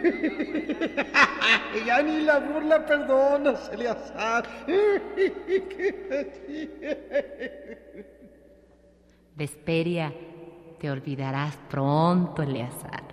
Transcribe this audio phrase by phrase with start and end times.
[1.86, 4.44] ya ni la burla perdona, Eleazar.
[9.36, 10.12] Vesperia,
[10.78, 13.04] te olvidarás pronto, Eleazar.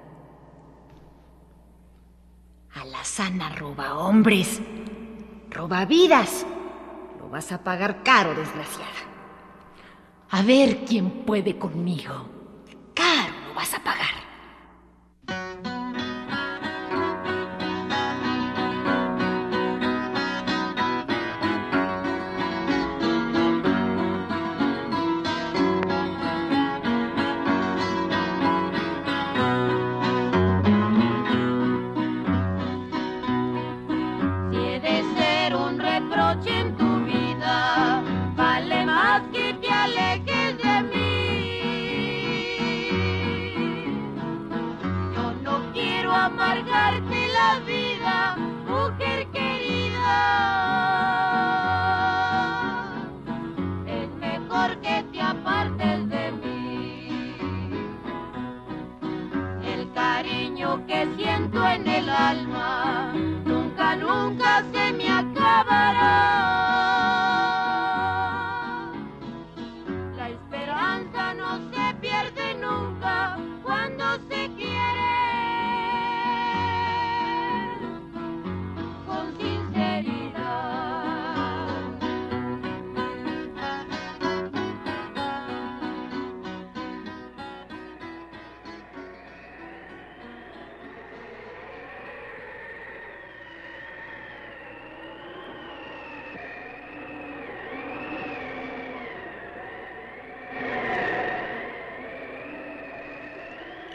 [2.76, 4.62] Alazana roba hombres,
[5.50, 6.46] roba vidas.
[7.20, 8.92] Lo vas a pagar caro, desgraciada.
[10.30, 12.14] A ver quién puede conmigo.
[12.94, 14.17] Caro lo vas a pagar.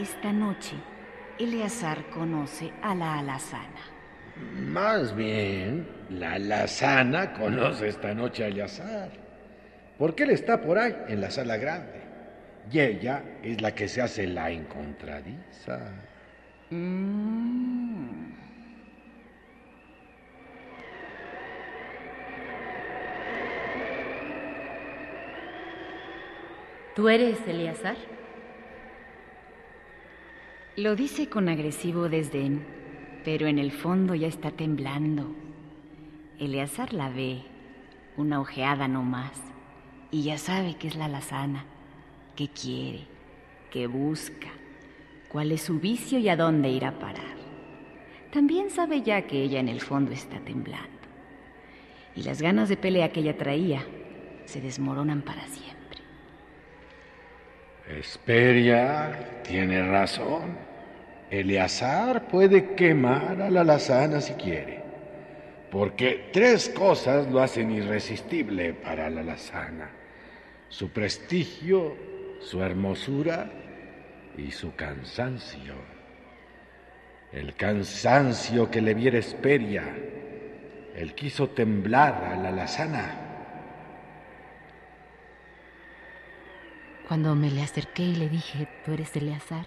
[0.02, 0.74] Esta noche,
[1.38, 3.82] Eleazar conoce a la alazana.
[4.52, 9.12] Más bien, la alazana conoce esta noche a Eleazar.
[9.96, 12.00] Porque él está por ahí, en la sala grande.
[12.68, 15.78] Y ella es la que se hace la encontradiza.
[16.70, 18.32] Mm.
[26.96, 27.94] ¿Tú eres Eleazar?
[30.76, 32.64] Lo dice con agresivo desdén,
[33.26, 35.34] pero en el fondo ya está temblando.
[36.38, 37.42] Eleazar la ve,
[38.16, 39.38] una ojeada no más,
[40.10, 41.66] y ya sabe que es la alazana,
[42.36, 43.06] qué quiere,
[43.70, 44.48] qué busca,
[45.28, 47.36] cuál es su vicio y a dónde ir a parar.
[48.32, 50.88] También sabe ya que ella en el fondo está temblando.
[52.16, 53.84] Y las ganas de pelea que ella traía
[54.46, 55.71] se desmoronan para siempre.
[57.88, 60.56] Esperia tiene razón.
[61.30, 64.82] Eleazar puede quemar a la alazana si quiere.
[65.70, 69.90] Porque tres cosas lo hacen irresistible para la alazana.
[70.68, 71.96] Su prestigio,
[72.40, 73.50] su hermosura
[74.36, 75.74] y su cansancio.
[77.32, 79.84] El cansancio que le viera Esperia.
[80.94, 83.21] Él quiso temblar a la alazana.
[87.08, 89.66] Cuando me le acerqué y le dije, tú eres Eleazar,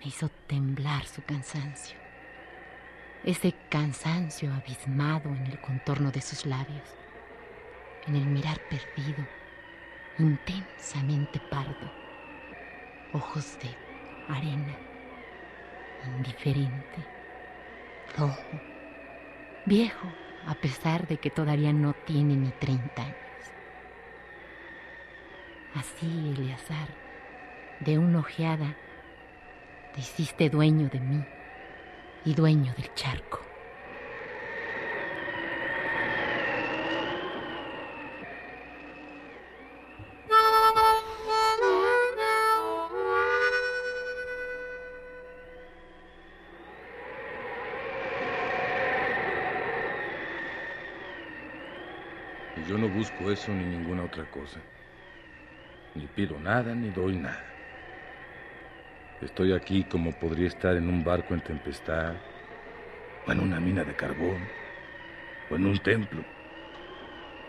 [0.00, 1.98] me hizo temblar su cansancio.
[3.24, 6.88] Ese cansancio abismado en el contorno de sus labios,
[8.06, 9.26] en el mirar perdido,
[10.18, 11.90] intensamente pardo.
[13.12, 13.68] ojos de
[14.32, 14.76] arena,
[16.16, 17.04] indiferente,
[18.16, 18.60] rojo,
[19.64, 20.08] viejo,
[20.46, 23.25] a pesar de que todavía no tiene ni 30 años.
[25.76, 26.88] Así, Eleazar,
[27.80, 28.74] de una ojeada,
[29.92, 31.22] te hiciste dueño de mí
[32.24, 33.42] y dueño del charco.
[52.56, 54.58] Y yo no busco eso ni ninguna otra cosa.
[55.96, 57.42] Ni pido nada ni doy nada.
[59.22, 62.14] Estoy aquí como podría estar en un barco en tempestad,
[63.26, 64.46] o en una mina de carbón,
[65.50, 66.22] o en un templo,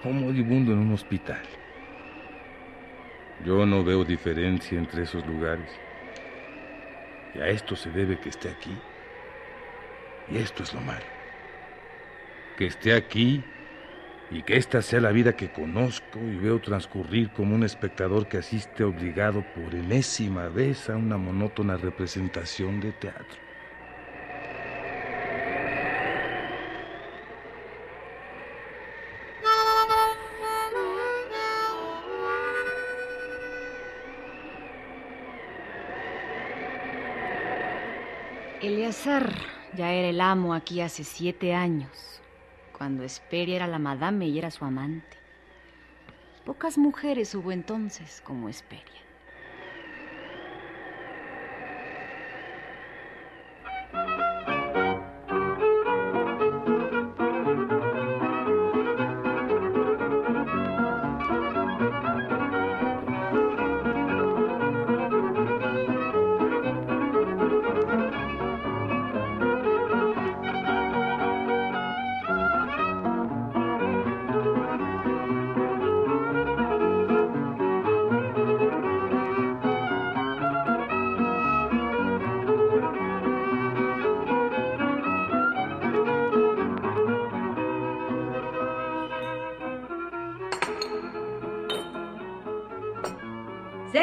[0.01, 1.43] o moribundo en un hospital.
[3.43, 5.69] Yo no veo diferencia entre esos lugares.
[7.35, 8.75] Y a esto se debe que esté aquí.
[10.31, 11.05] Y esto es lo malo.
[12.57, 13.43] Que esté aquí
[14.29, 18.37] y que esta sea la vida que conozco y veo transcurrir como un espectador que
[18.37, 23.47] asiste obligado por enésima vez a una monótona representación de teatro.
[38.61, 39.31] Eleazar
[39.77, 42.17] ya era el amo aquí hace siete años,
[42.77, 45.17] cuando Esperia era la madame y era su amante.
[46.45, 49.06] Pocas mujeres hubo entonces como Esperia.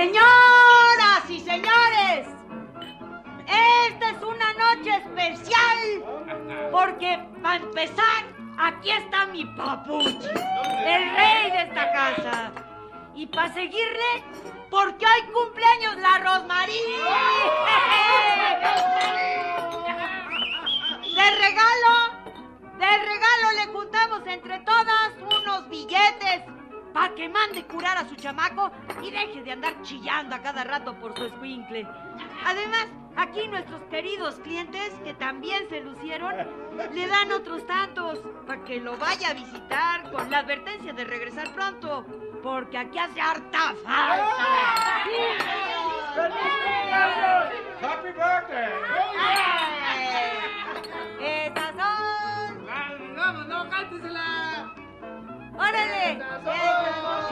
[0.05, 2.29] Señoras y señores,
[3.47, 5.79] esta es una noche especial
[6.71, 8.25] porque, para empezar,
[8.59, 10.29] aquí está mi papuchi,
[10.85, 12.53] el rey de esta casa.
[13.15, 14.25] Y para seguirle,
[14.69, 16.99] porque hoy cumpleaños la Rosmarie.
[21.15, 21.95] De regalo,
[22.77, 26.43] de regalo le juntamos entre todas unos billetes
[26.95, 28.71] para que mande curar a su chamaco
[29.03, 31.87] y deje de andar chillando a cada rato por su escuincle.
[32.47, 32.87] Además,
[33.17, 36.35] aquí nuestros queridos clientes, que también se lucieron,
[36.93, 41.53] le dan otros tantos para que lo vaya a visitar con la advertencia de regresar
[41.53, 42.07] pronto,
[42.45, 45.05] porque aquí hace harta falta.
[47.83, 49.84] ¡Happy birthday!
[55.75, 57.24] れに。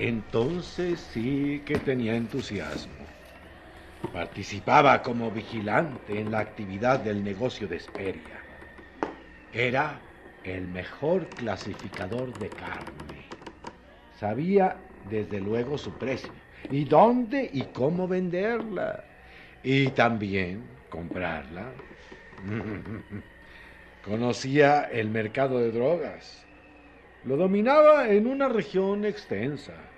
[0.00, 3.06] Entonces sí que tenía entusiasmo.
[4.12, 8.46] Participaba como vigilante en la actividad del negocio de Esperia.
[9.52, 10.00] Era
[10.42, 13.26] el mejor clasificador de carne.
[14.10, 16.40] Sabía desde luego su precio
[16.70, 19.04] y dónde y cómo venderla.
[19.62, 21.84] Y también comprarla.
[24.02, 26.48] Conocía el mercado de drogas.
[27.22, 29.89] Lo dominaba en una región extensa.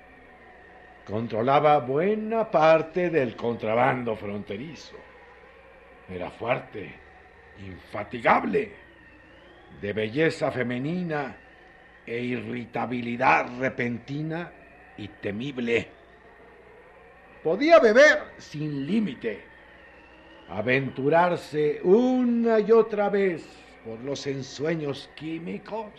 [1.07, 4.97] Controlaba buena parte del contrabando fronterizo.
[6.09, 6.93] Era fuerte,
[7.67, 8.83] infatigable.
[9.81, 11.37] de belleza femenina
[12.07, 14.53] e irritabilidad repentina
[14.97, 15.89] y temible.
[17.43, 19.41] Podía beber sin límite,
[20.49, 23.45] aventurarse una y otra vez
[23.85, 25.93] por los ensueños químicos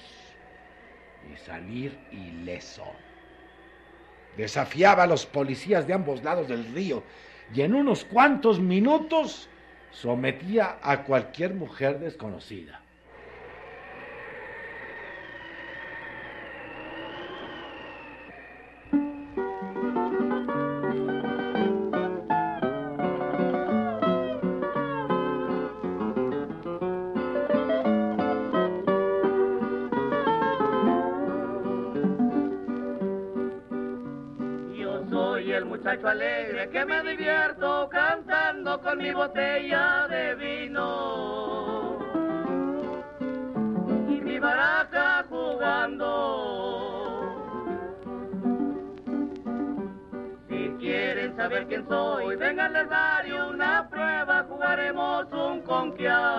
[1.31, 2.86] y salir ileso.
[4.38, 7.04] Desafiaba a los policías de ambos lados del río
[7.54, 9.50] y en unos cuantos minutos
[9.92, 12.83] sometía a cualquier mujer desconocida.
[36.72, 42.00] Que me divierto cantando con mi botella de vino
[44.08, 46.10] y mi baraja jugando.
[50.48, 56.33] Si quieren saber quién soy, vengan les daré una prueba, jugaremos un conquiar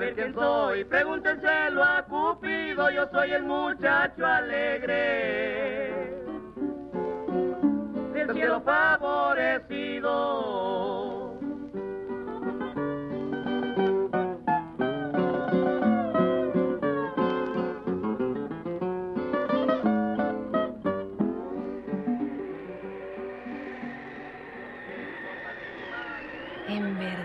[0.00, 5.92] saber quién soy, pregúntenselo a Cupido, yo soy el muchacho alegre
[8.14, 10.49] del cielo favorecido.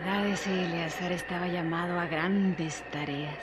[0.06, 3.40] Verdad ese Eleazar estaba llamado a grandes tareas.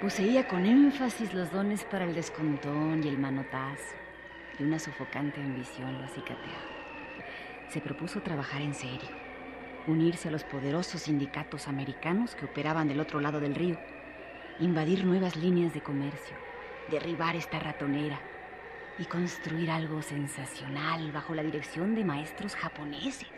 [0.00, 3.94] Poseía con énfasis los dones para el descontón y el manotazo,
[4.58, 6.66] y una sofocante ambición lo acicateaba.
[7.68, 9.08] Se propuso trabajar en serio,
[9.86, 13.78] unirse a los poderosos sindicatos americanos que operaban del otro lado del río,
[14.58, 16.36] invadir nuevas líneas de comercio,
[16.90, 18.18] derribar esta ratonera
[18.98, 23.28] y construir algo sensacional bajo la dirección de maestros japoneses.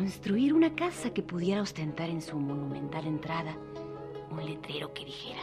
[0.00, 3.54] Construir una casa que pudiera ostentar en su monumental entrada
[4.30, 5.42] un letrero que dijera,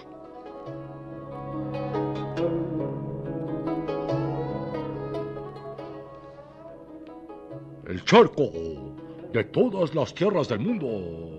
[7.87, 8.49] El charco
[9.31, 11.36] de todas las tierras del mundo.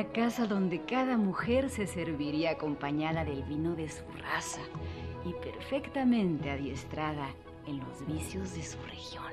[0.00, 4.62] Una casa donde cada mujer se serviría acompañada del vino de su raza
[5.26, 7.28] y perfectamente adiestrada
[7.66, 9.24] en los vicios de su región.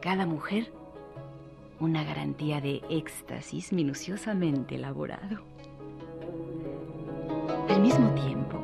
[0.00, 0.72] Cada mujer
[1.78, 5.42] una garantía de éxtasis minuciosamente elaborado.
[7.68, 8.62] Al mismo tiempo,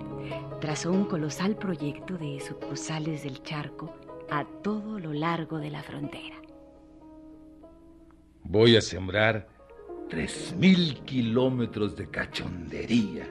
[0.58, 3.92] trazó un colosal proyecto de sucursales del charco
[4.38, 6.36] a todo lo largo de la frontera.
[8.44, 9.46] Voy a sembrar
[10.08, 13.26] tres mil kilómetros de cachondería.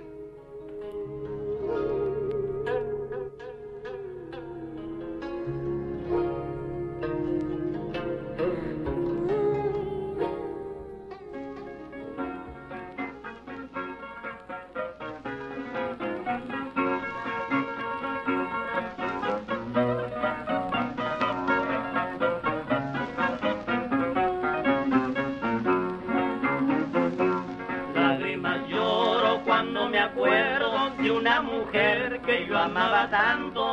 [31.02, 33.64] De una mujer que yo amaba tanto.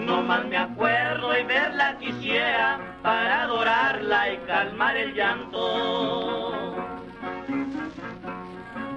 [0.00, 6.76] No más me acuerdo y verla quisiera para adorarla y calmar el llanto.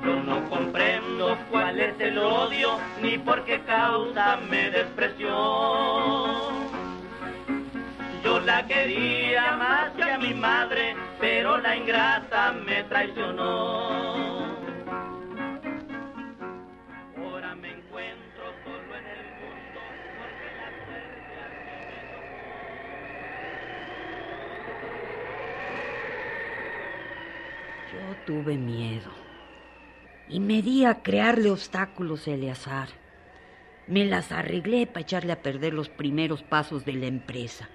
[0.04, 5.30] Yo no comprendo cuál es el odio ni por qué causa me despreció.
[8.26, 14.47] Yo la quería más que a mi madre, pero la ingrata me traicionó.
[28.26, 29.12] Tuve miedo.
[30.30, 32.90] Y me di a crearle obstáculos a Eleazar.
[33.88, 37.70] Me las arreglé para echarle a perder los primeros pasos de la empresa.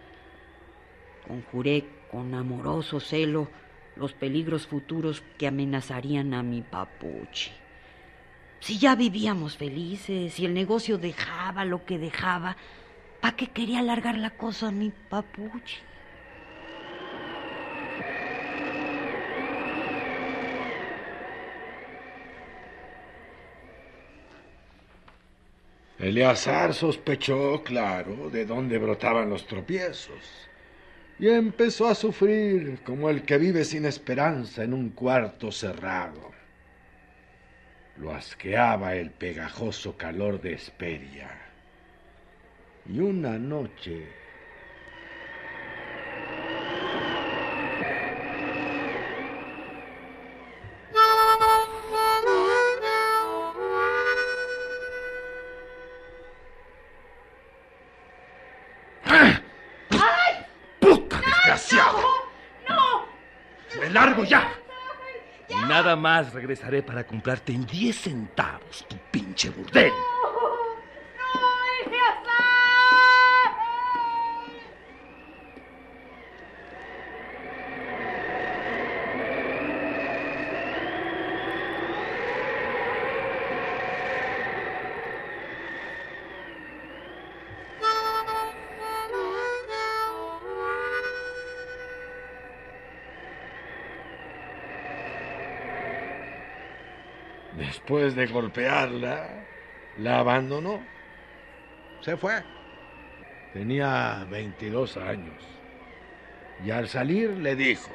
[1.26, 3.48] Conjuré con amoroso celo
[3.96, 7.50] los peligros futuros que amenazarían a mi papuchi.
[8.60, 12.56] Si ya vivíamos felices, si el negocio dejaba lo que dejaba,
[13.20, 15.78] ¿para qué quería alargar la cosa a mi papuchi?
[26.02, 30.48] Eleazar sospechó, claro, de dónde brotaban los tropiezos
[31.16, 36.32] y empezó a sufrir como el que vive sin esperanza en un cuarto cerrado.
[37.98, 41.30] Lo asqueaba el pegajoso calor de Esperia.
[42.92, 44.08] Y una noche
[65.92, 69.92] Nada más regresaré para comprarte en 10 centavos tu pinche burdel.
[97.82, 99.28] Después de golpearla,
[99.98, 100.80] la abandonó.
[102.00, 102.40] Se fue.
[103.52, 105.42] Tenía 22 años.
[106.64, 107.90] Y al salir le dijo,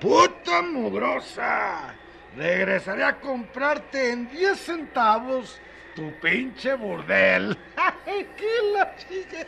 [0.00, 1.96] ¡Puta mugrosa!
[2.36, 5.60] Regresaré a comprarte en 10 centavos
[5.96, 7.58] tu pinche burdel.
[8.06, 9.46] ¡Ay, qué la chica!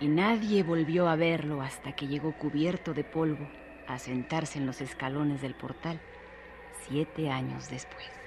[0.00, 3.48] Y nadie volvió a verlo hasta que llegó cubierto de polvo
[3.88, 5.98] a sentarse en los escalones del portal,
[6.86, 8.18] siete años después.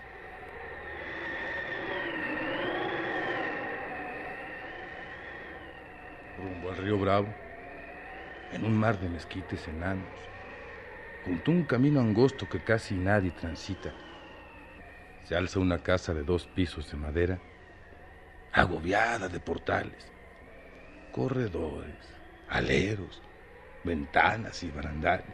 [6.42, 7.28] rumbo al río Bravo,
[8.52, 10.08] en un mar de mezquites enanos,
[11.24, 13.92] junto a un camino angosto que casi nadie transita,
[15.24, 17.40] se alza una casa de dos pisos de madera,
[18.52, 20.12] agobiada de portales,
[21.12, 21.96] corredores,
[22.50, 23.22] aleros,
[23.84, 25.26] ventanas y barandales,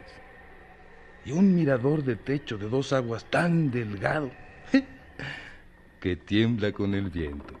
[1.24, 4.30] y un mirador de techo de dos aguas tan delgado
[6.00, 7.54] que tiembla con el viento.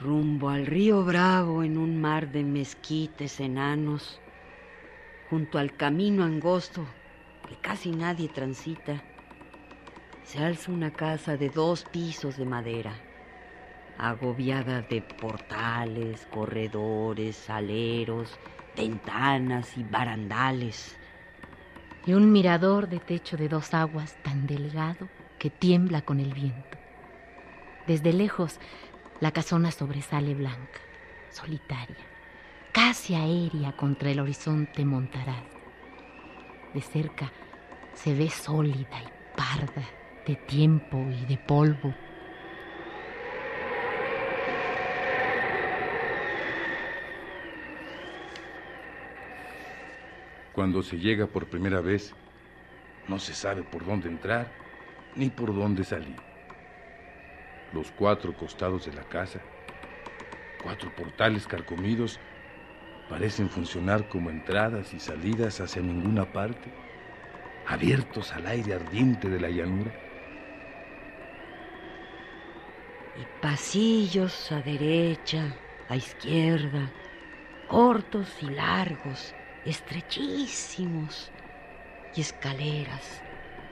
[0.00, 4.18] rumbo al río Bravo en un mar de mezquites enanos,
[5.28, 6.86] junto al camino angosto
[7.46, 9.02] que casi nadie transita,
[10.24, 12.94] se alza una casa de dos pisos de madera,
[14.08, 18.38] agobiada de portales, corredores, aleros,
[18.76, 20.96] ventanas y barandales.
[22.06, 25.06] y un mirador de techo de dos aguas tan delgado
[25.38, 26.78] que tiembla con el viento.
[27.86, 28.58] Desde lejos,
[29.20, 30.80] la casona sobresale blanca,
[31.28, 32.04] solitaria,
[32.72, 35.44] casi aérea contra el horizonte montaraz.
[36.72, 37.30] De cerca
[37.92, 39.84] se ve sólida y parda,
[40.26, 41.94] de tiempo y de polvo.
[50.52, 52.14] Cuando se llega por primera vez,
[53.08, 54.50] no se sabe por dónde entrar
[55.16, 56.16] ni por dónde salir.
[57.72, 59.40] Los cuatro costados de la casa,
[60.62, 62.18] cuatro portales carcomidos,
[63.08, 66.70] parecen funcionar como entradas y salidas hacia ninguna parte,
[67.66, 69.92] abiertos al aire ardiente de la llanura.
[73.20, 75.54] Y pasillos a derecha,
[75.88, 76.90] a izquierda,
[77.68, 79.34] cortos y largos,
[79.64, 81.30] estrechísimos.
[82.14, 83.22] Y escaleras,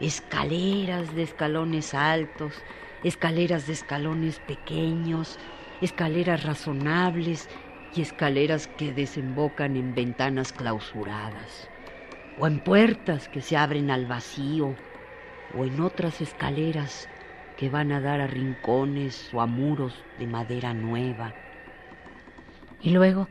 [0.00, 2.54] escaleras de escalones altos,
[3.02, 5.38] escaleras de escalones pequeños,
[5.80, 7.48] escaleras razonables
[7.94, 11.68] y escaleras que desembocan en ventanas clausuradas,
[12.38, 14.76] o en puertas que se abren al vacío,
[15.56, 17.08] o en otras escaleras
[17.56, 21.34] que van a dar a rincones o a muros de madera nueva.
[22.80, 23.28] Y luego,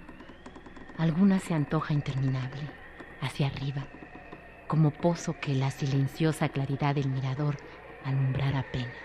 [0.97, 2.61] alguna se antoja interminable,
[3.21, 3.85] hacia arriba,
[4.67, 7.57] como pozo que la silenciosa claridad del mirador
[8.03, 8.95] alumbrara apenas.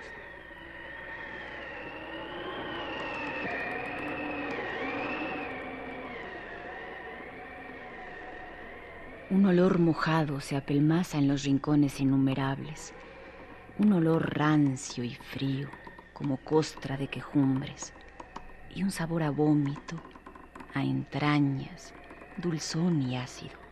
[9.28, 12.92] Un olor mojado se apelmaza en los rincones innumerables.
[13.78, 15.68] Un olor rancio y frío,
[16.12, 17.94] como costra de quejumbres.
[18.74, 19.96] Y un sabor a vómito,
[20.74, 21.92] a entrañas,
[22.37, 23.62] dulzón y ácido.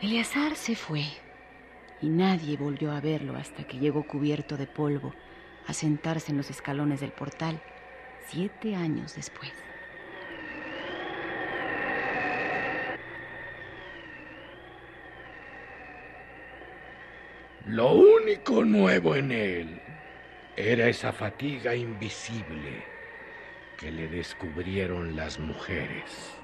[0.00, 1.04] Eleazar se fue
[2.02, 5.14] y nadie volvió a verlo hasta que llegó cubierto de polvo
[5.66, 7.58] a sentarse en los escalones del portal
[8.26, 9.63] siete años después.
[17.66, 19.80] Lo único nuevo en él
[20.54, 22.84] era esa fatiga invisible
[23.78, 26.43] que le descubrieron las mujeres.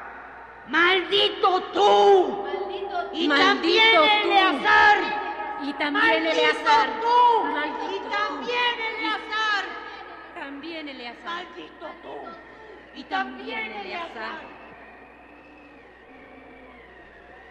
[0.67, 2.45] ¡Maldito tú!
[2.45, 3.17] ¡Maldito tú!
[3.17, 4.97] ¡Y también Eleazar!
[5.63, 6.89] ¡Y también Eleazar!
[7.01, 7.47] tú!
[7.93, 9.65] ¡Y también Eleazar!
[10.35, 11.45] También Eleazar.
[11.45, 12.15] ¡Maldito tú!
[12.95, 14.41] ¡Y también Eleazar!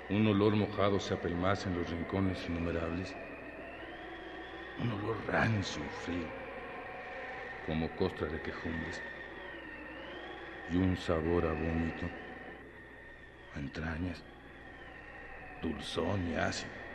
[0.09, 3.15] Un olor mojado se apelmaza en los rincones innumerables.
[4.81, 6.41] Un olor rancio y frío
[7.67, 9.01] como costra de quejumbres,
[10.73, 12.07] y un sabor a vómito,
[13.57, 14.19] entrañas,
[15.61, 16.90] dulzón y ácido.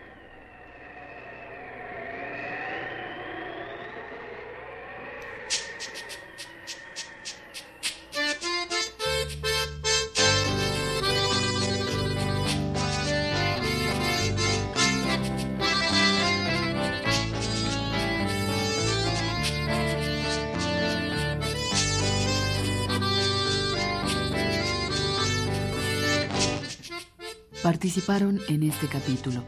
[27.65, 29.43] Participaron en este capítulo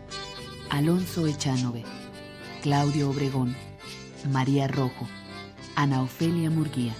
[0.72, 1.84] Alonso Echanove,
[2.64, 3.56] Claudio Obregón,
[4.32, 5.08] María Rojo,
[5.76, 6.96] Ana Ofelia Murguía,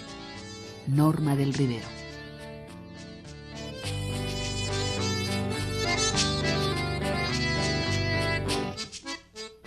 [0.86, 1.88] Norma del Rivero.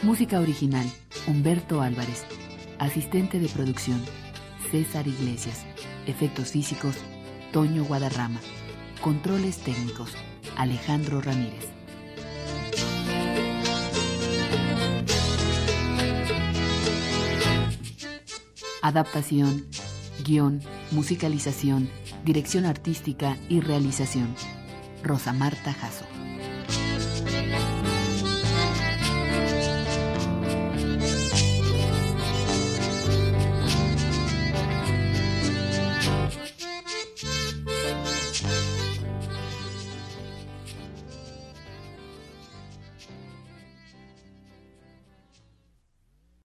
[0.03, 0.89] Música original,
[1.27, 2.27] Humberto Álvarez.
[2.79, 4.01] Asistente de producción,
[4.71, 5.65] César Iglesias.
[6.07, 6.95] Efectos físicos,
[7.53, 8.39] Toño Guadarrama.
[9.03, 10.15] Controles técnicos,
[10.61, 11.71] Alejandro Ramírez.
[18.83, 19.67] Adaptación,
[20.23, 21.89] guion, musicalización,
[22.27, 24.35] dirección artística y realización.
[25.03, 26.10] Rosa Marta Jasso.